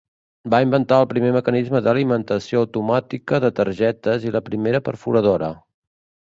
Va 0.51 0.59
inventar 0.63 0.97
el 1.01 1.07
primer 1.09 1.33
mecanisme 1.35 1.81
d'alimentació 1.87 2.63
automàtica 2.67 3.41
de 3.45 3.53
targetes 3.61 4.27
i 4.31 4.35
la 4.39 4.43
primera 4.49 4.83
perforadora. 4.91 5.53